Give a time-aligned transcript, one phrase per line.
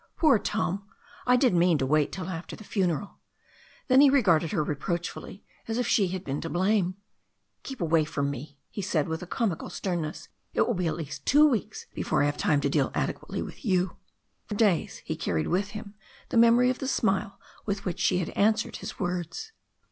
[0.17, 0.89] "Poor Tom.
[1.27, 3.19] I did mean to wait till after the funeral."
[3.87, 6.85] Then he regarded her reproachfully, as if she had been to blame.
[6.85, 9.21] 4i6 THE STORY OF A NEW ZEALAND RIVEK "Keep away from me/' he said with
[9.21, 10.29] a comical sternness.
[10.55, 13.63] "It will be at least two weeks before I have time to deal adequately with
[13.63, 13.97] you."
[14.47, 15.93] For days he carried with him
[16.29, 19.51] the memory of the smile with which she had answered his words.